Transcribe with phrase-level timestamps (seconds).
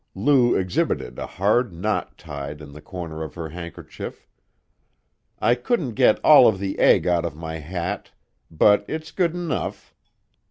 [0.15, 4.25] Lou exhibited a hard knot tied in the corner of her handkerchief.
[5.37, 8.09] "I couldn't get all of the egg out of my hat,
[8.49, 9.93] but it's good enough.